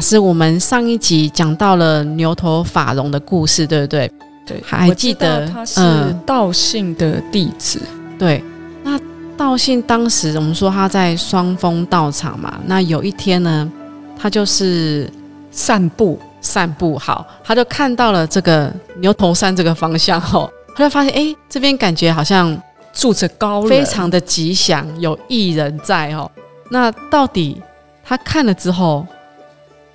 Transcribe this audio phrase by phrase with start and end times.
[0.00, 4.10] 法师，我们上一集讲到了牛头法龙的故事，对不对？
[4.46, 5.82] 对，还记得他是
[6.24, 7.82] 道信的弟子。
[8.18, 8.42] 对，
[8.82, 8.98] 那
[9.36, 13.70] 道信当时我们说他在双峰道场嘛，那有一天呢，
[14.18, 15.06] 他就是
[15.50, 22.58] 散步，散步好，他就看到了这个牛头山这个方向哦，他就发现哎，这边感觉好像
[22.94, 26.30] 住着高人，非常的吉祥，有艺人在哦。
[26.70, 27.60] 那到底
[28.02, 29.06] 他看了之后？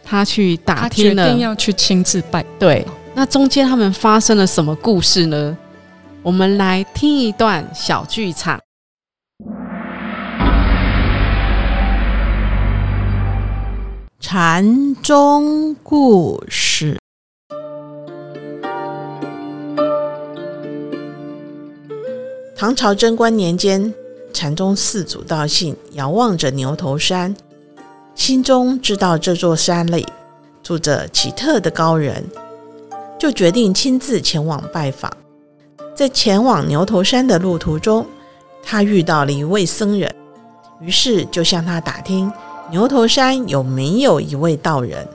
[0.06, 2.46] 他去打听了，决定要去亲自拜。
[2.60, 5.58] 对，那中间他们发生了什么故事呢？
[6.22, 8.60] 我们来听一段小剧场。
[14.20, 16.98] 禅宗故事。
[22.56, 23.94] 唐朝贞观年间，
[24.34, 27.36] 禅宗四祖道信遥望着牛头山。
[28.16, 30.08] 心中知道这座山里
[30.64, 32.24] 住着奇特的高人，
[33.20, 35.12] 就决定亲自前往拜访。
[35.94, 38.06] 在前往牛头山的路途中，
[38.64, 40.12] 他遇到了一位僧人，
[40.80, 42.32] 于是就向他打听
[42.72, 45.08] 牛头山有没有一位道人。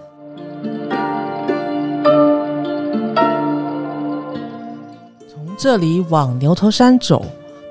[5.27, 7.25] 从这里往牛头山走，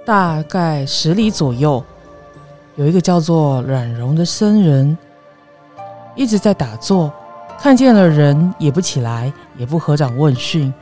[0.05, 1.83] 大概十里左右，
[2.75, 4.97] 有一个叫做阮荣的僧人。
[6.15, 7.11] 一直在打坐，
[7.59, 10.73] 看见了人也不起来，也不合掌问讯。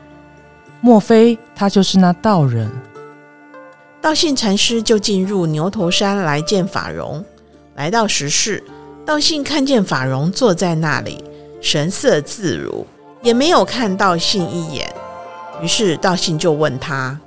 [0.82, 2.72] 莫非他就是那道人？
[4.02, 7.24] 道信禅师就进入牛头山来见法融。
[7.76, 8.64] 来到石室，
[9.06, 11.24] 道信看见法融坐在那里，
[11.62, 12.86] 神色自如，
[13.22, 14.92] 也没有看道信一眼。
[15.62, 17.20] 于是道信就问他：“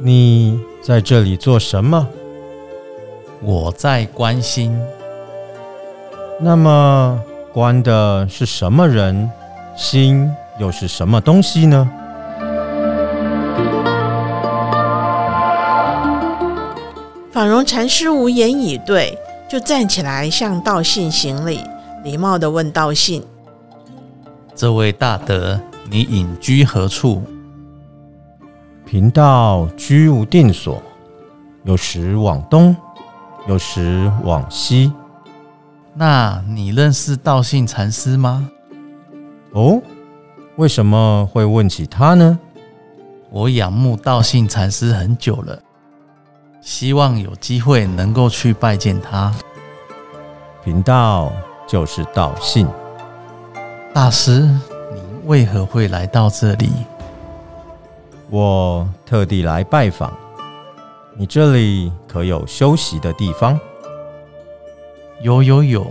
[0.00, 2.08] 你在这里做什么
[3.42, 4.78] ？”“我在关心。
[6.40, 7.20] ”“那么。”
[7.52, 9.28] 关的是什么人？
[9.76, 10.30] 心
[10.60, 11.90] 又是什么东西呢？
[17.32, 19.18] 法融禅师无言以对，
[19.48, 21.64] 就站起来向道信行礼，
[22.04, 23.20] 礼貌的问道信
[24.54, 25.58] ：“这位大德，
[25.90, 27.20] 你隐居何处？”
[28.86, 30.80] 贫道居无定所，
[31.64, 32.76] 有时往东，
[33.48, 34.92] 有时往西。
[35.94, 38.48] 那你认识道信禅师吗？
[39.52, 39.82] 哦，
[40.56, 42.38] 为什么会问起他呢？
[43.30, 45.58] 我仰慕道信禅师很久了，
[46.60, 49.34] 希望有机会能够去拜见他。
[50.64, 51.32] 贫道
[51.66, 52.66] 就是道信
[53.92, 56.70] 大师，你为何会来到这里？
[58.30, 60.12] 我特地来拜访。
[61.16, 63.58] 你这里可有休息的地方？
[65.22, 65.86] 有有有，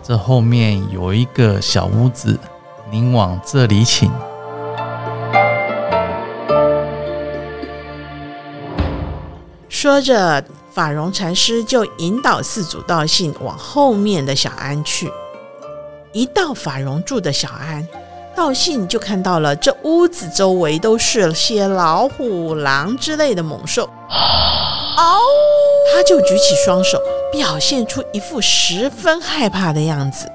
[0.00, 2.38] 这后面有一个小屋子，
[2.88, 4.08] 您往这里请。
[9.68, 15.10] 说着，法融禅师就引导四祖道信往后面的小庵去。
[16.12, 17.84] 一到法融住的小庵，
[18.36, 23.90] 道信就看到了这屋子周围都是些老虎、狼之类的猛兽。
[24.08, 25.18] 嗷！
[25.92, 27.02] 他就举起双手。
[27.32, 30.26] 表现出一副十分害怕的样子，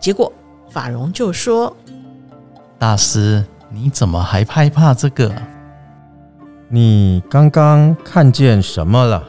[0.00, 0.30] 结果
[0.70, 1.74] 法融就说
[2.78, 5.32] ：“大师，你怎么还害怕这个？
[6.68, 9.24] 你刚刚看见什么了？”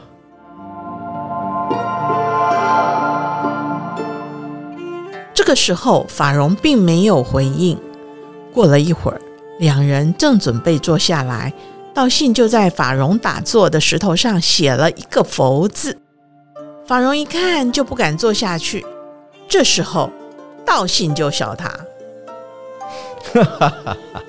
[5.32, 7.80] 这个时候，法融并没有回应。
[8.52, 9.18] 过了一会儿，
[9.58, 11.54] 两人正准备坐下来，
[11.94, 15.96] 道信就在法融打坐的石头上写了一个“佛”字。
[16.88, 18.82] 法融一看就不敢坐下去，
[19.46, 20.10] 这时候
[20.64, 21.68] 道信就笑他
[23.30, 24.22] ：“哈哈哈哈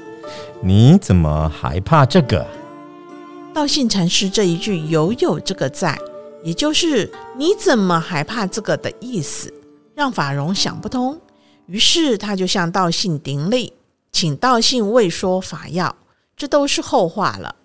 [0.62, 2.46] 你怎么还怕这个？”
[3.56, 5.98] 道信禅师这一句“有有这个在”，
[6.44, 9.54] 也就是“你怎么还怕这个”的意思，
[9.96, 11.18] 让法融想不通。
[11.66, 13.72] 于是他就向道信顶礼，
[14.12, 15.96] 请道信为说法要，
[16.36, 17.56] 这都是后话了。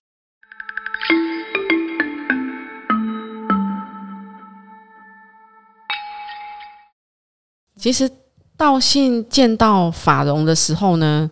[7.84, 8.10] 其实
[8.56, 11.30] 道信见到法荣的时候呢，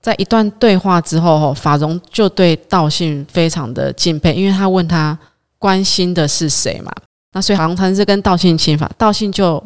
[0.00, 5.18] 在一段对话之后，法荣就对道信非常的敬佩，因为他问他
[5.58, 6.90] 关心的是谁嘛。
[7.34, 9.62] 那所以法荣禅师跟道信请法，道信就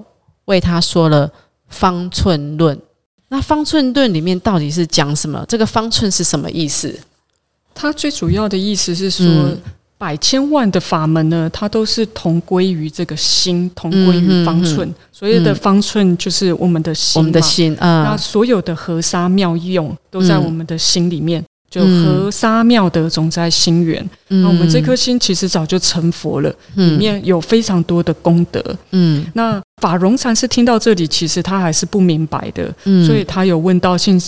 [0.46, 1.31] 为他说了
[1.69, 2.76] 方寸论。
[3.28, 5.44] 那方寸论里面到底是讲什么？
[5.46, 6.98] 这个方寸是什么意思？
[7.72, 9.62] 它最主要的意思是说，嗯
[10.04, 14.94] 百千万的法门呢，它都是同归于这个心，同归于方寸。
[15.10, 21.42] 所谓的方寸就是我们的心，我们的心，那嗯所有的和沙妙用都在嗯我们的心里面。
[21.70, 23.98] 就嗯和沙妙德总在心源，
[24.28, 24.42] 嗯。
[24.42, 28.62] 那我们这颗心其实早就成佛了，里嗯面有非常多的功德。
[28.90, 29.24] 嗯。
[29.32, 33.04] 那法融禅师听到这里，其实他还是不明白的，嗯。
[33.06, 34.20] 所以他有问道信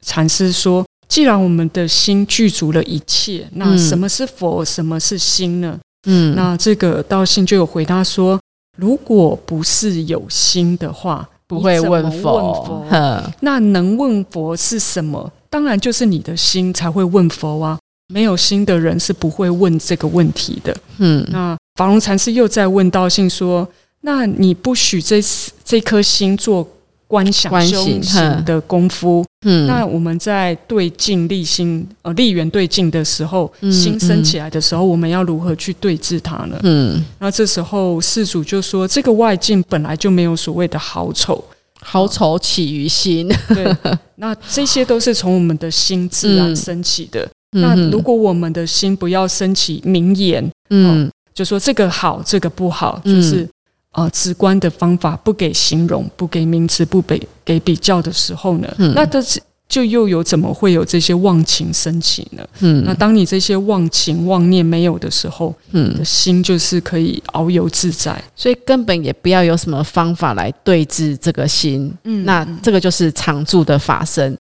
[0.00, 4.64] 禅师说：“既然我们的心具足了一切，那嗯什么是佛？
[4.64, 8.38] 什么是心呢？”嗯那这个道信就有回答说
[8.76, 15.32] ：“如果不是有心的话，不会问佛问问佛那能问佛是什么？
[15.50, 17.78] 当然就是你的心才会问佛啊。
[18.10, 20.74] 没有心的人是不会问这个问题的。
[20.98, 23.68] 嗯那法隆禅师又在问道信说
[24.02, 25.20] ：“那你不许这
[25.64, 26.66] 这颗心做
[27.08, 29.24] 观想观修行行的功夫？
[29.44, 29.66] 嗯。
[29.66, 36.56] 那我们在对境立心呃立缘对境的时候，嗯心升起来的时候，我们要如何去对治它呢？
[36.62, 41.42] 嗯，那这时候世主就说：这个外境本来就没有所谓的好丑，
[41.80, 43.26] 好丑起于心。
[43.48, 43.74] 对，
[44.16, 46.56] 那这些都是从我们的心自然嗯。
[46.56, 47.26] 升起的。
[47.52, 51.10] 那如果我们的心不要升起名言，嗯。
[51.32, 53.14] 就说这个好，这个不好，嗯。
[53.14, 53.48] 就是
[53.92, 62.46] 呃直观的方法，不给形容，不给名词，不给给比较的时候呢，嗯那这是就又有怎么会有这些忘情升起呢？
[62.60, 68.22] 嗯那嗯当你这些忘情妄念没有的时候，嗯，心就是可以遨游自在。
[68.34, 71.92] 所以根本也不要有什么方法来对治这个心。
[72.04, 74.34] 嗯那这个就是常住的法身，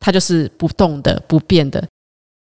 [0.00, 1.82] 它就是不动的、不变的。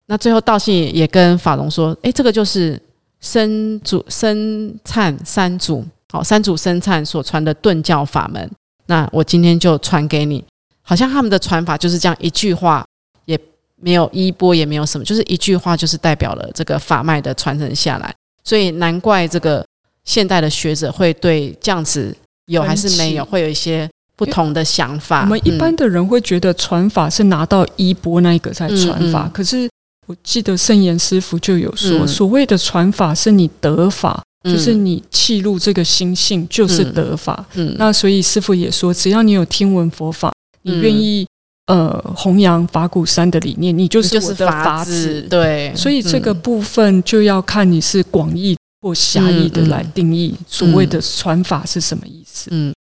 [0.07, 2.81] 那最后道信也跟法龙说：“诶，这个就是
[3.21, 8.51] 生主生灿三祖，好三祖生灿所传的顿教法门。
[8.85, 10.45] 那我今天就传给你，
[10.83, 12.85] 好像他们的传法就是这样一句话，
[13.25, 13.39] 也
[13.81, 18.15] 没有衣钵，也没有什么，就是一句话，就是代表了这个法脉的传承下来。
[18.45, 19.65] 所以难怪这个
[20.05, 22.15] 现代的学者会对这样子
[22.47, 25.23] 有还是没有，会有一些不同的想法。
[25.23, 29.71] 我们一般嗯的人会觉得传法是拿到衣钵那一个在传法，嗯嗯可是
[30.07, 37.45] 我记得圣严师傅就有说，嗯所谓的传法是你得法，嗯就是你契入这个心性就是嗯得法。
[37.55, 41.27] 嗯那所以师傅也说，只要你有听闻佛法，你嗯愿意、
[41.67, 45.23] 呃弘扬法鼓山的理念，你就是我的法子子。
[45.29, 52.49] 对，所以这个嗯部分就要看你是广义或狭义的来定义所谓的传法是什么意思。
[52.51, 52.75] 嗯，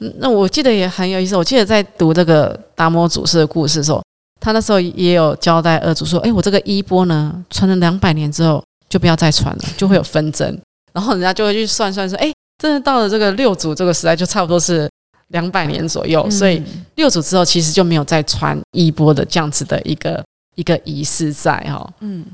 [0.00, 1.34] 嗯那我记得也很有意思。
[1.34, 4.02] 我记得在读这个达摩祖师的故事的时候，
[4.38, 10.56] 他那时候也有交代二祖说：“哎，我这个衣钵呢，传了两百年之后就不要再传了，就会有纷争。”
[10.96, 14.90] 然后人家就会去算算说：“哎，真的到了这个六祖这个时代，就差不多是
[15.28, 16.26] 两百年左右。
[16.30, 22.24] 所以嗯六祖之后，其实就没有再传衣钵的这样子的一个一个仪式在哈、嗯，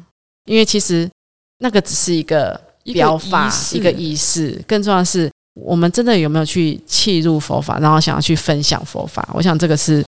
[0.44, 1.11] 因为其实
[1.59, 9.28] 那个只是一个表法一个仪式，更重要的是我们真的有没有去契入佛法，然后想要去分享佛法？
[9.35, 10.04] 我想这个是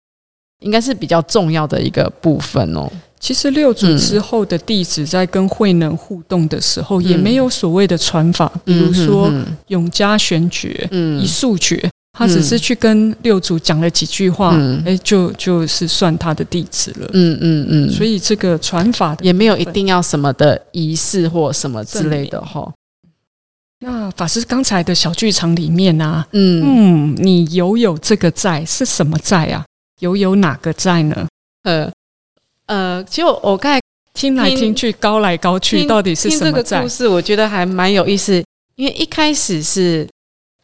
[0.61, 2.87] 应该是比较重要的一个部分哦。
[3.23, 11.89] 其实六祖嗯之后的弟子在跟慧能互动的时候，嗯也没有所谓的传法，比如说嗯永嘉玄觉、嗯一速诀，
[12.19, 17.09] 他只是去跟六祖讲了几句话，嗯哎、就就是算他的弟子了。
[17.13, 22.69] 嗯嗯嗯，所以这个传法的也没有一定要什么的仪式或什么之类的哈。
[23.79, 29.65] 那法师刚才的小剧场里面啊，嗯嗯，你有有这个在是什么在啊？
[30.01, 31.29] 有有哪个在呢？
[31.63, 31.89] 呃
[32.67, 33.81] 呃，其实我我刚才
[34.15, 36.89] 听来听听去，高来高去，到底是听这个什么故？
[36.89, 38.43] 事，我觉得还蛮有意思，
[38.77, 40.09] 因为一开始是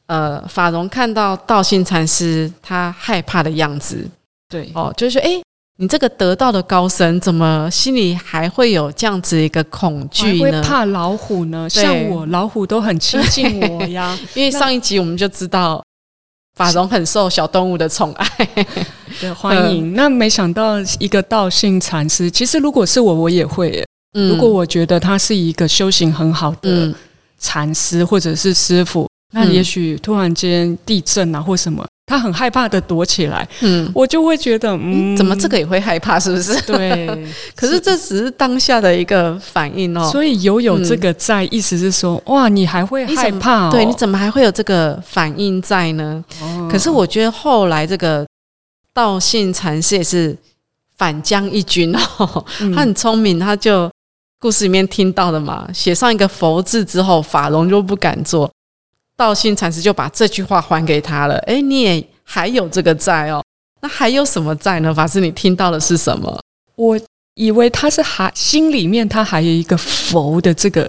[0.07, 4.09] 呃法荣看到道心禅师他害怕的样子，
[4.49, 5.43] 对，哦，就是说，哎，
[5.79, 10.39] 你这个得道的高僧，怎么心里还会有这样子一个恐惧呢？
[10.41, 11.69] 会怕老虎呢？
[11.69, 14.17] 像我，老虎都很亲近我呀。
[14.35, 15.83] 因为上一集我们就知道。
[16.59, 18.27] 法荣很受小动物的宠爱，
[19.23, 19.95] 的欢迎。
[19.95, 26.95] 那没想到一个道信禅师，其实如果是我，我也会如果我觉得他是一个修行很好的嗯。
[27.39, 29.53] 禅师或者是师傅，那嗯。
[29.55, 36.19] 也许突然间地震啊或什么，他很害怕的躲起来，嗯，我就会觉得，嗯，怎么这个也会害怕？
[36.19, 36.59] 是不是？
[36.63, 37.07] 对？
[37.55, 40.09] 可是这只是当下的一个反应哦。
[40.11, 43.71] 所以有有这个在，意思是说，哇，你还会害怕、哦？
[43.71, 46.25] 对，你怎么还会有这个反应在呢？
[46.71, 48.27] 可是我觉得后来这个
[48.95, 50.35] 道信禅师也是
[50.97, 53.91] 反将一军哦，嗯他很聪明，他就
[54.41, 58.51] 故事里面听到的嘛，写上一个佛字之后，法龙就不敢做。
[59.19, 61.37] 道信禅师就把这句话还给他了。
[61.41, 63.45] 哎，你也还有这个债哦，
[63.83, 64.95] 那还有什么债呢？
[64.95, 66.41] 法师，你听到的是什么？
[66.77, 66.99] 我
[67.35, 70.85] 以为他是还心里面他还有一个佛的这个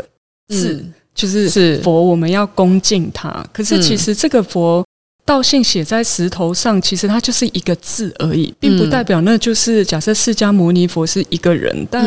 [0.47, 3.45] 字，嗯就是是佛，我们要恭敬他。
[3.51, 4.85] 可是其实这个佛
[5.25, 12.03] 道信写在石头上，其实它就是一个字而已，并不嗯代表那就是假设释迦牟尼佛是一个人，但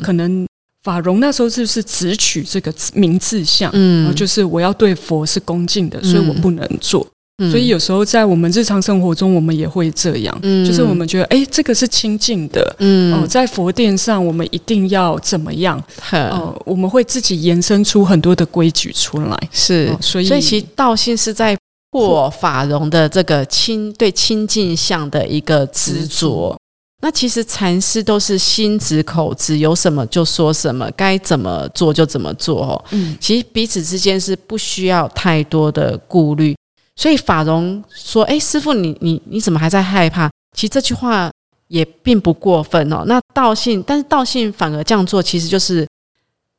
[0.00, 0.46] 可能
[0.82, 3.70] 法融那时候就是只取这个名字像。
[3.74, 7.06] 嗯呃就是我要对佛是恭敬的，所以我不能做。
[7.38, 15.82] 嗯所以有时候在我们日常生活中，我们也会这样，嗯就是我们觉得，哎，这个是清净的，嗯哦，在佛殿上我们一定要怎么样？
[16.00, 19.48] 很哦，我们会自己延伸出很多的规矩出来。
[19.50, 21.56] 是哦，所以所以其实道心是在
[21.90, 26.56] 破法融的这个亲对亲近相的一个执着。
[27.02, 32.84] 那其实禅师都是心直口直，有什么就说什么，该怎么做就怎么做哦。
[32.92, 36.56] 嗯其实彼此之间是不需要太多的顾虑。
[36.94, 41.30] 所以法融说：“哎，师傅，你你你怎么还在害怕？”其实这句话
[41.68, 43.02] 也并不过分哦。
[43.06, 45.88] 那道信，但是道信反而这样做，其实就是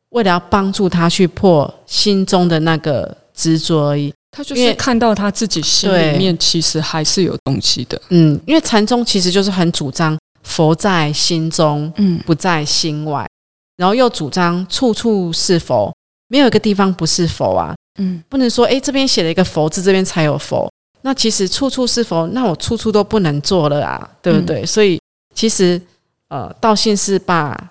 [0.09, 4.13] 为了要帮助他去破心中的那个执着而已。
[4.31, 8.01] 他就是看到他自己心里面其实还是有东西的。
[8.09, 13.27] 嗯，因为禅宗其实就是很主张佛在心中，嗯不在心外，
[13.77, 15.91] 然后又主张处处是佛，
[16.27, 17.73] 没有一个地方不是佛啊。
[17.99, 20.71] 嗯不能说诶这边写了一个佛字，这边才有佛。
[21.01, 24.65] 那其实处处是佛，那我处处都不能做了啊，对不对？
[24.65, 24.99] 所以
[25.35, 25.79] 其实
[26.29, 27.69] 呃，道信是把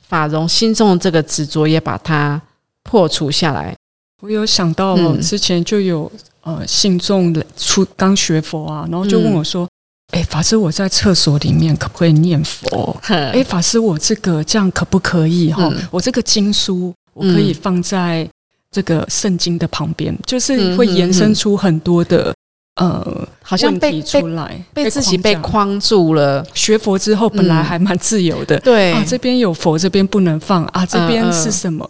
[0.00, 2.40] 法融心中的这个执着也把它
[2.82, 3.76] 破除下来。
[4.22, 6.10] 我有想到、哦嗯之前就有
[6.42, 9.68] 呃信众出刚学佛啊，然后就问我说
[10.10, 12.96] ：“哎、法师，我在厕所里面可不可以念佛？
[13.02, 15.52] 哎、哎，法师，我这个这样可不可以？
[15.52, 18.28] 哈、嗯我这个经书我可以放在
[18.70, 22.34] 这个圣经的旁边，就是会延伸出很多的、
[22.76, 26.46] 呃好像被问题出来，被自己被框住了。
[26.54, 31.88] 学佛之后本来还蛮自由的，对，啊，这边有佛，这边不能放啊，这边嗯是什么？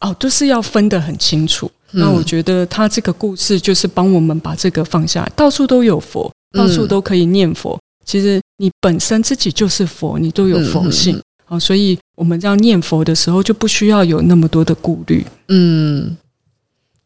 [0.00, 1.70] 哦，都是要分得很清楚。
[1.92, 7.78] 嗯那我觉得他这个故事就是帮我们把这个放下来，到处都有佛，嗯到处都可以念佛。
[8.04, 15.24] 其实你本身自己就是佛，你都有佛性嗯啊、所以我们这样念佛的时候就不需要有那么多的顾虑。
[15.46, 16.16] 嗯，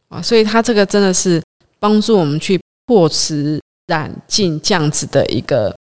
[0.09, 1.43] 啊，所以他这个真的是
[1.79, 3.35] 帮助我们去破除
[3.87, 5.77] 染净这样子的一个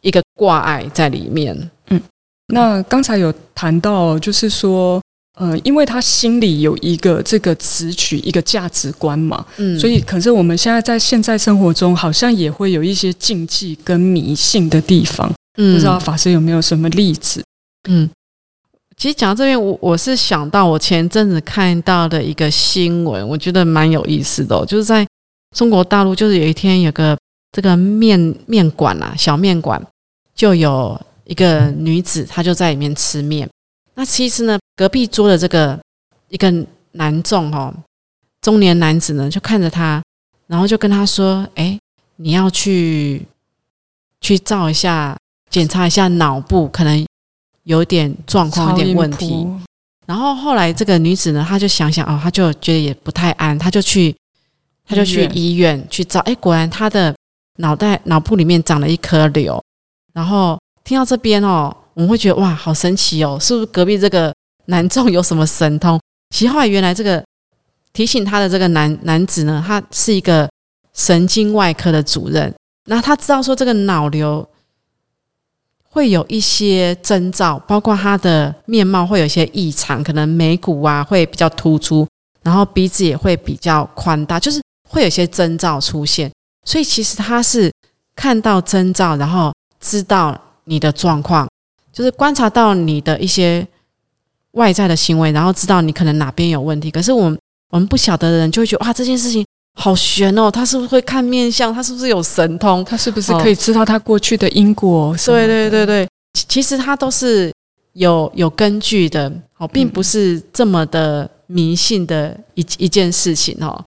[0.00, 1.70] 一个挂碍在里面。
[1.88, 2.00] 嗯
[2.48, 5.00] 那刚才有谈到，就是说，
[5.38, 15.32] 呃，因为他心里有一个这个词曲，一个价值观嘛，嗯所以，可是我们现在在现在生活中，好像也会有一些禁忌跟迷信的地方。
[15.58, 17.42] 嗯不知道法师有没有什么例子？
[17.88, 18.08] 嗯，
[18.96, 25.06] 其实讲到这边，我我是想到我前阵子看到的一个新闻，我觉得蛮有意思的、哦，就是在
[25.56, 27.16] 中国大陆，就是有一天有个
[27.52, 29.82] 这个面面馆啊，小面馆，
[30.34, 33.48] 就有一个女子，她就在里面吃面。
[33.94, 35.78] 那其实呢，隔壁桌的这个
[36.28, 36.52] 一个
[36.92, 37.72] 男众哦，
[38.40, 40.02] 中年男子呢，就看着他，
[40.46, 41.78] 然后就跟他说：“哎，
[42.16, 43.26] 你要去
[44.20, 45.16] 去照一下，
[45.50, 47.06] 检查一下脑部，可能
[47.64, 49.46] 有点状况，有点问题。
[50.06, 54.14] 然后后来这个女子呢，她就想想哦，她就觉得也不太安，她就去，
[54.84, 57.14] 她就去医院医院去照，哎，果然她的
[57.58, 59.62] 脑袋脑部里面长了一颗瘤。
[60.12, 64.34] 然后听到这边哦，我们会觉得哇，好神奇哦，是不是隔壁这个
[64.66, 66.00] 男众有什么神通？
[66.30, 67.22] 其实后来原来这个
[67.92, 70.48] 提醒他的这个男男子呢，他是一个
[70.94, 72.54] 神经外科的主任，
[72.86, 74.48] 那他知道说这个脑瘤
[75.88, 82.08] 会有一些征兆，包括他的面貌会有些异常，可能眉骨啊会比较突出，
[82.42, 86.32] 然后鼻子也会比较宽大，就是会有些征兆出现。
[86.64, 87.70] 所以其实他是
[88.16, 91.46] 看到征兆，然后知道你的状况，
[91.92, 93.66] 就是观察到你的一些
[94.52, 96.90] 外在的行为，然后知道你可能哪边有问题。
[96.90, 97.38] 可是我们
[97.70, 99.44] 我们不晓得的人就会觉得哇，这件事情
[99.74, 101.72] 好悬哦，他是不是会看面相？
[101.72, 102.84] 他是不是有神通？
[102.84, 105.46] 他是不是可以知道他过去的因果对？
[105.46, 107.52] 对对对，其其实他都是
[107.94, 113.82] 有有根据的，哦，并不是这么的迷信的一一件事情哦。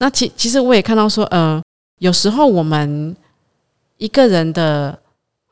[0.00, 1.60] 那其其实我也看到说，呃，
[1.98, 3.16] 有时候我们
[3.96, 4.98] 一个人的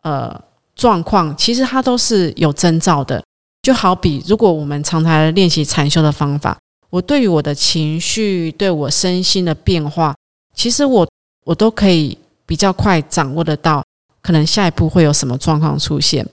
[0.02, 0.40] 呃
[0.76, 3.20] 状况，其实它都是有征兆的。
[3.62, 6.56] 就好比如果我们常常练习禅修的方法，
[6.88, 10.14] 我对于我的情绪、对我身心的变化，
[10.54, 11.08] 其实我
[11.44, 12.16] 我都可以
[12.46, 13.82] 比较快掌握得到，
[14.22, 16.24] 可能下一步会有什么状况出现。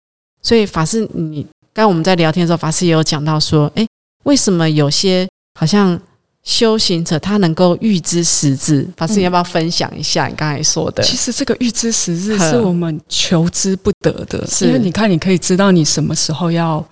[0.43, 1.41] 所以法师，你
[1.73, 3.87] 刚刚我们在聊天的时候，法师也有讲到说，诶，
[4.25, 5.27] 为什么有些
[5.59, 5.99] 好像
[6.43, 8.85] 修行者他能够预知时日？
[8.97, 11.01] 法师，你要不要分享一下你刚才说的？
[11.01, 16.85] 其实这个预知时日是我们求之不得的，是因为你看，你可以知道你什么时候要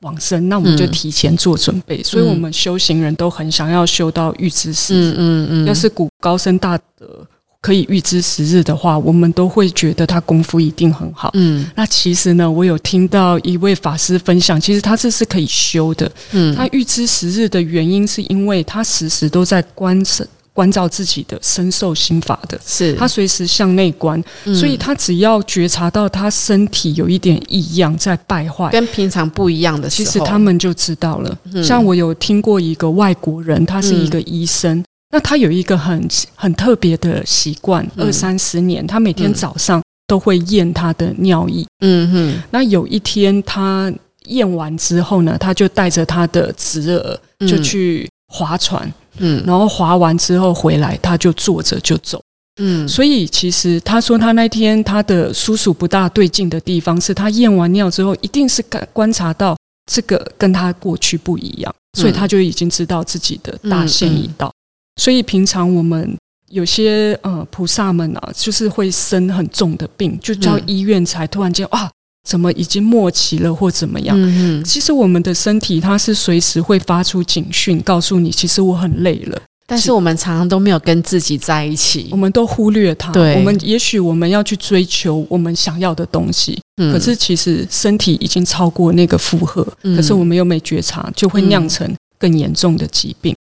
[0.00, 2.02] 往生，那我们就嗯提前做准备。
[2.02, 5.12] 所以，我们修行人都很想要修到预知时日。
[5.12, 7.26] 嗯嗯嗯，要是古高僧大德
[7.60, 11.30] 可以预知时日的话，我们都会觉得他功夫一定很好。
[11.34, 16.10] 嗯那其实呢，我有听到一位法师分享，其实他这是可以修的。
[16.32, 28.68] 嗯，他预知时日的原因，是因为他时时都在观察关照自己的身受心法的，是他随时向内观，嗯所以他只要觉察到他身体有一点异样在败坏。
[28.70, 31.38] 跟平常不一样的时候，其实他们就知道了。
[31.52, 38.06] 嗯像我有听过一个外国人，他是一个医生，那他有一个很很特别的习惯，嗯。
[38.06, 41.66] 二三十年，他每天嗯早上都会验他的尿液。
[41.80, 43.92] 嗯哼那有一天他
[44.26, 47.48] 验完之后呢，他就带着他的侄儿嗯。
[47.48, 49.42] 就去划船，嗯。
[49.46, 52.20] 然后划完之后回来，他就坐着就走。
[52.60, 52.86] 嗯。
[52.86, 59.56] 所以其实他说他那天他的叔叔不大对劲的地方是他验完尿之后，一定是感观察到
[59.90, 64.52] 这个跟他过去不一样，嗯所以他就已经知道自己的大限已到。
[64.98, 66.14] 所以平常我们
[66.50, 71.90] 有些呃菩萨们啊，就是会生很重的病，就到嗯医院才突然间啊，
[72.28, 74.14] 怎么已经末期了或怎么样？
[74.20, 79.40] 嗯嗯其实我们的身体它是随时会发出警讯，告诉你其实我很累了。
[79.70, 83.12] 但是我们常常都没有跟自己在一起我，们都忽略它。
[83.12, 93.34] 对我们也许我们要去追求我们想要的东西，嗯可是其实身体已经超过那个负荷，嗯可是我们又没觉察，就会酿成更严重的疾病。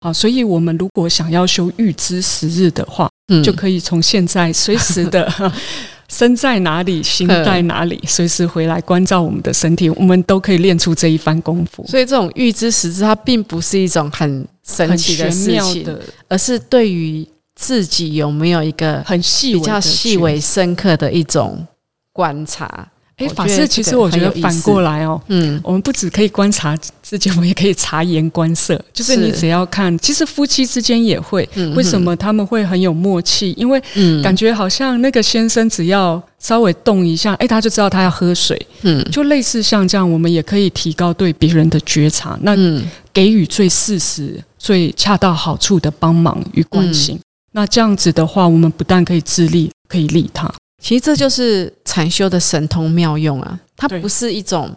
[0.00, 5.30] 好，所以我们如果想要修预知时日的话，嗯就可以从现在随时的
[6.08, 11.84] 身在哪里，心在哪里，随时回来关照我们的身体，我们都可以练出这一番功夫。
[11.86, 21.66] 所以这种预知时日，它并不是一种很神奇的事情，妙的、而是对于自己有没有一个很细比较细微深刻的一种
[22.12, 22.88] 观察。
[23.18, 28.80] 哎，法师，其实我觉得反过来哦，嗯我们不只可以观察自己，我们也可以察言观色。
[28.92, 33.52] 就是你只要看，其实夫妻之间也会，嗯为什么他们会很有默契？
[33.56, 47.16] 因为嗯感觉好像那个先生只要稍微动一下，哎，他就知道他要喝水，嗯就类似像这样，我们也可以提高对别人的觉察，那嗯给予最适时、最恰到好处的帮忙与关心。
[47.16, 47.20] 嗯
[47.52, 50.52] 那这样子的话，我们不但可以自立，可以利他。
[50.82, 54.74] 其实这就是禅修的神通妙用啊，它不是一种，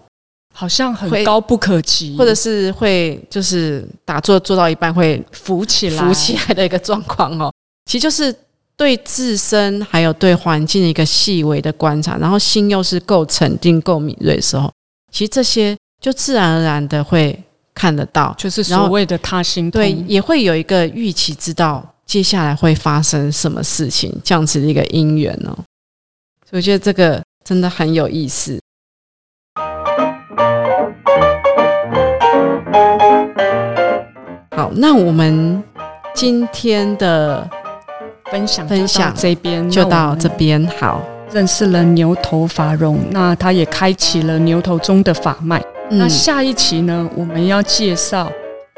[0.54, 7.52] 好像很高不可及，或者是会就是打坐做到一半会浮起来，浮起来的一个状况哦。
[7.86, 8.36] 其实就是
[8.76, 14.72] 对自身还有对环境的一个细微的观察，然后心又是够沉定、够敏锐的时候，
[15.12, 17.40] 其实这些就自然而然的会
[17.76, 19.80] 看得到，就是所谓的他心通。
[19.80, 25.56] 对，也会有一个预期，知道接下来会发生什么事情，这样子的一个因缘哦。
[26.52, 28.60] 所以我觉得这个真的很有意思。
[34.54, 35.64] 好，那我们
[36.14, 37.50] 今天的
[38.30, 41.02] 分享分享这边就到这边，好。
[41.32, 45.64] 认识了牛头法融，那他也开启了牛头中的法脉。
[45.90, 48.30] 那嗯，下一期呢，我们要介绍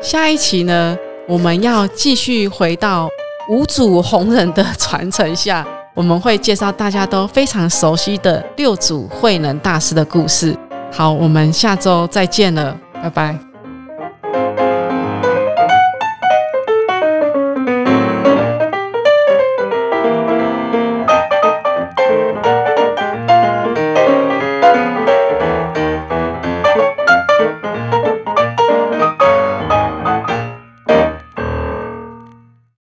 [0.03, 0.95] 下一期呢，
[1.27, 3.09] 我们要继续回到
[3.49, 10.57] 五祖弘忍的传承下，我们会介绍大家都非常熟悉的六祖慧能大师的故事。
[10.91, 13.52] 好，我们下周再见了，拜拜。